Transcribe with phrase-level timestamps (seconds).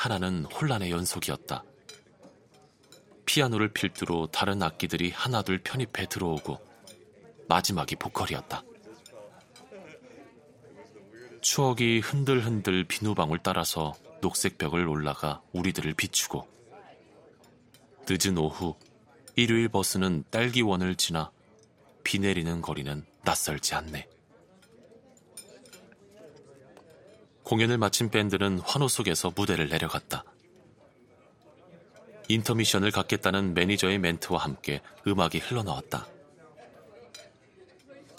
[0.00, 1.62] 하나는 혼란의 연속이었다.
[3.26, 6.58] 피아노를 필두로 다른 악기들이 하나둘 편입해 들어오고
[7.50, 8.62] 마지막이 보컬이었다.
[11.42, 13.92] 추억이 흔들흔들 비누방울 따라서
[14.22, 16.48] 녹색 벽을 올라가 우리들을 비추고
[18.08, 18.76] 늦은 오후
[19.36, 21.30] 일요일 버스는 딸기원을 지나
[22.04, 24.08] 비 내리는 거리는 낯설지 않네.
[27.50, 30.22] 공연을 마친 밴드는 환호 속에서 무대를 내려갔다.
[32.28, 36.06] 인터미션을 갖겠다는 매니저의 멘트와 함께 음악이 흘러나왔다.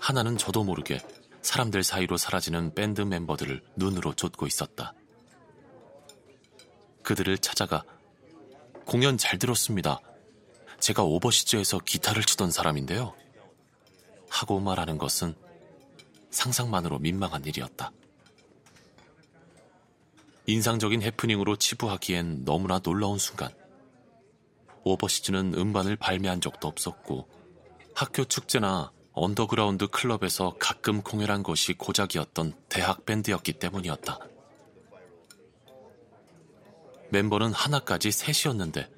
[0.00, 1.02] 하나는 저도 모르게
[1.42, 4.94] 사람들 사이로 사라지는 밴드 멤버들을 눈으로 쫓고 있었다.
[7.02, 7.84] 그들을 찾아가
[8.86, 10.00] 공연 잘 들었습니다.
[10.80, 13.14] 제가 오버시즈에서 기타를 치던 사람인데요.
[14.30, 15.34] 하고 말하는 것은
[16.30, 17.92] 상상만으로 민망한 일이었다.
[20.48, 23.50] 인상적인 해프닝으로 치부하기엔 너무나 놀라운 순간.
[24.82, 27.28] 오버시즈는 음반을 발매한 적도 없었고
[27.94, 34.18] 학교 축제나 언더그라운드 클럽에서 가끔 공연한 것이 고작이었던 대학 밴드였기 때문이었다.
[37.10, 38.88] 멤버는 나까지 셋이었는데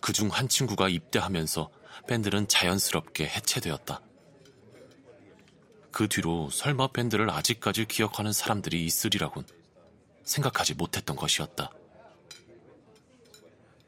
[0.00, 1.68] 그 중 한 친구가 입대하면서
[2.06, 4.00] 밴드는 자연스럽게 해체되었다.
[5.90, 9.44] 그 뒤로 설마 밴드를 아직까지 기억하는 사람들이 있으리라곤
[10.28, 11.70] 생각하지 못했던 것이었다.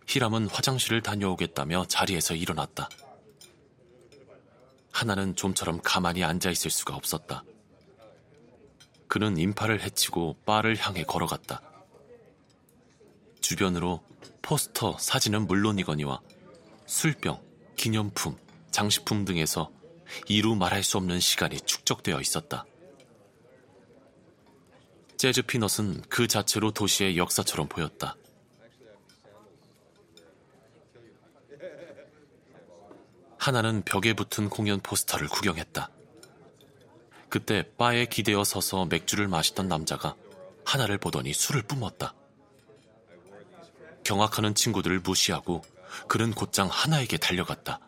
[0.08, 2.88] 히람은 화장실을 다녀오겠다며 자리에서 일어났다.
[4.90, 7.44] 하나는 좀처럼 가만히 앉아 있을 수가 없었다.
[9.06, 11.62] 그는 인파를 헤치고 바를 향해 걸어갔다.
[13.40, 14.02] 주변으로
[14.42, 16.20] 포스터, 사진은 물론이거니와
[16.86, 17.40] 술병,
[17.76, 18.36] 기념품,
[18.70, 19.70] 장식품 등에서
[20.26, 22.64] 이루 말할 수 없는 시간이 축적되어 있었다.
[25.20, 28.16] 재즈 피넛은 그 자체로 도시의 역사처럼 보였다.
[33.36, 35.90] 하나는 벽에 붙은 공연 포스터를 구경했다.
[37.28, 40.16] 그때 바에 기대어 서서 맥주를 마시던 남자가
[40.64, 42.14] 하나를 보더니 술을 뿜었다.
[44.04, 45.60] 경악하는 친구들을 무시하고
[46.08, 47.78] 그는 곧장 하나에게 달려갔다.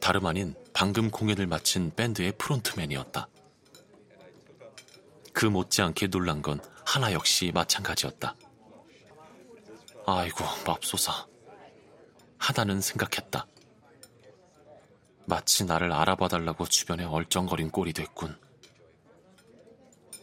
[0.00, 3.26] 다름 아닌 방금 공연을 마친 밴드의 프론트맨이었다.
[5.38, 8.34] 그 못지않게 놀란 건 하나 역시 마찬가지였다.
[10.04, 11.28] 아이고, 맙소사.
[12.38, 13.46] 하나는 생각했다.
[15.26, 18.36] 마치 나를 알아봐달라고 주변에 얼쩡거린 꼴이 됐군.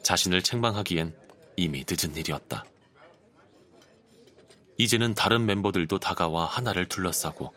[0.03, 1.15] 자신을 책망하기엔
[1.55, 2.65] 이미 늦은 일이었다.
[4.77, 7.53] 이제는 다른 멤버들도 다가와 하나를 둘러싸고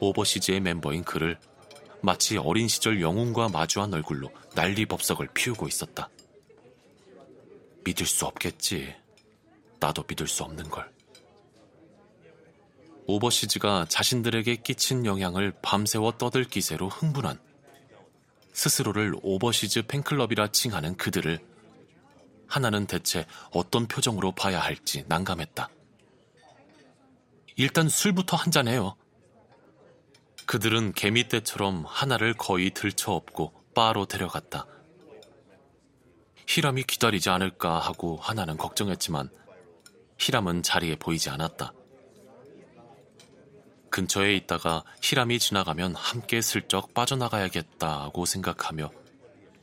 [0.00, 1.38] 오버시즈의 멤버인 그를
[2.00, 6.08] 마치 어린 시절 영웅과 마주한 얼굴로 난리법석을 피우고 있었다.
[7.86, 8.94] 믿을 수 없겠지.
[9.78, 10.90] 나도 믿을 수 없는 걸.
[13.06, 17.38] 오버시즈가 자신들에게 끼친 영향을 밤새워 떠들 기세로 흥분한
[18.52, 21.38] 스스로를 오버시즈 팬클럽이라 칭하는 그들을
[22.48, 25.68] 하나는 대체 어떤 표정으로 봐야 할지 난감했다.
[27.54, 28.96] 일단 술부터 한 잔 해요.
[30.46, 34.66] 그들은 개미 떼처럼 하나를 거의 들쳐업고 바로 데려갔다.
[36.56, 39.28] 히람이 기다리지 않을까 하고 하나는 걱정했지만
[40.18, 41.74] 히람은 자리에 보이지 않았다.
[43.90, 48.90] 근처에 있다가 히람이 지나가면 함께 슬쩍 빠져나가야겠다고 생각하며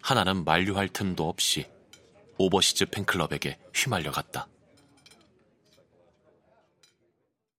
[0.03, 1.65] 하나는 만류할 틈도 없이
[2.37, 4.47] 오버시즈 팬클럽에게 휘말려 갔다.